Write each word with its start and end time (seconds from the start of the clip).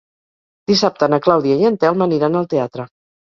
Dissabte 0.71 1.09
na 1.13 1.19
Clàudia 1.27 1.59
i 1.65 1.69
en 1.71 1.77
Telm 1.83 2.03
aniran 2.09 2.39
al 2.41 2.49
teatre. 2.57 2.89